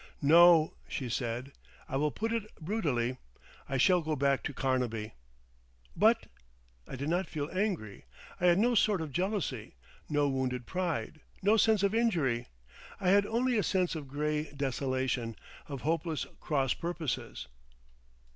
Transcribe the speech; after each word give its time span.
"No," 0.23 0.73
she 0.87 1.09
said, 1.09 1.51
"I 1.87 1.95
will 1.95 2.09
put 2.09 2.33
it 2.33 2.47
brutally, 2.59 3.17
I 3.69 3.77
shall 3.77 4.01
go 4.01 4.15
back 4.15 4.41
to 4.45 4.51
Carnaby." 4.61 5.13
"But—!" 5.95 6.25
I 6.87 6.95
did 6.95 7.07
not 7.07 7.27
feel 7.29 7.51
angry. 7.53 8.05
I 8.39 8.47
had 8.47 8.57
no 8.57 8.73
sort 8.73 8.99
of 9.01 9.11
jealousy, 9.13 9.75
no 10.09 10.27
wounded 10.27 10.65
pride, 10.65 11.21
no 11.43 11.55
sense 11.55 11.83
of 11.83 11.93
injury. 11.93 12.47
I 12.99 13.09
had 13.09 13.27
only 13.27 13.59
a 13.59 13.63
sense 13.63 13.93
of 13.93 14.07
grey 14.07 14.51
desolation, 14.51 15.35
of 15.67 15.81
hopeless 15.81 16.25
cross 16.39 16.73
purposes. 16.73 17.47